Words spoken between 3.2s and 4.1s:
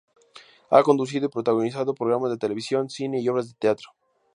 y obras de teatro.